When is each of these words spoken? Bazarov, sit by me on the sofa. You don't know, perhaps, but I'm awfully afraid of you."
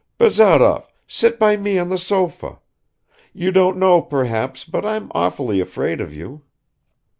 Bazarov, 0.17 0.87
sit 1.05 1.37
by 1.37 1.55
me 1.55 1.77
on 1.77 1.89
the 1.89 1.97
sofa. 1.99 2.57
You 3.33 3.51
don't 3.51 3.77
know, 3.77 4.01
perhaps, 4.01 4.65
but 4.65 4.83
I'm 4.83 5.11
awfully 5.13 5.59
afraid 5.59 6.01
of 6.01 6.11
you." 6.11 6.41